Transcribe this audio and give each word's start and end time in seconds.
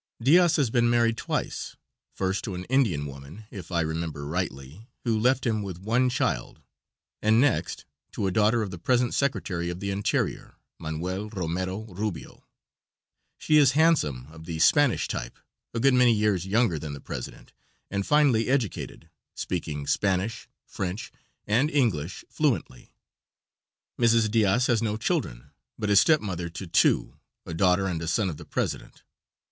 Diaz 0.19 0.55
has 0.55 0.71
been 0.71 0.89
married 0.89 1.15
twice 1.15 1.75
first 2.11 2.43
to 2.45 2.55
an 2.55 2.63
Indian 2.63 3.05
woman, 3.05 3.45
if 3.51 3.71
I 3.71 3.81
remember 3.81 4.25
rightly, 4.25 4.87
who 5.03 5.15
left 5.19 5.45
him 5.45 5.61
with 5.61 5.77
one 5.77 6.09
child, 6.09 6.59
and 7.21 7.39
next 7.39 7.85
to 8.13 8.25
a 8.25 8.31
daughter 8.31 8.63
of 8.63 8.71
the 8.71 8.79
present 8.79 9.13
Secretary 9.13 9.69
of 9.69 9.79
the 9.79 9.91
Interior, 9.91 10.55
Manuel 10.79 11.29
Romero 11.29 11.81
Rubio. 11.83 12.47
She 13.37 13.57
is 13.57 13.73
handsome, 13.73 14.25
of 14.31 14.45
the 14.47 14.57
Spanish 14.57 15.07
type, 15.07 15.37
a 15.71 15.79
good 15.79 15.93
many 15.93 16.13
years 16.13 16.47
younger 16.47 16.79
than 16.79 16.93
the 16.93 16.99
president, 16.99 17.53
and 17.91 18.03
finely 18.03 18.47
educated, 18.49 19.07
speaking 19.35 19.85
Spanish, 19.85 20.49
French 20.65 21.11
and 21.45 21.69
English 21.69 22.25
fluently. 22.27 22.91
Mrs. 23.99 24.31
Diaz 24.31 24.65
has 24.65 24.81
no 24.81 24.97
children, 24.97 25.51
but 25.77 25.91
is 25.91 25.99
step 26.01 26.21
mother 26.21 26.49
to 26.49 26.65
two 26.65 27.19
a 27.45 27.53
daughter 27.53 27.85
and 27.85 28.01
a 28.01 28.07
son 28.07 28.31
of 28.31 28.37
the 28.37 28.45
president. 28.45 29.03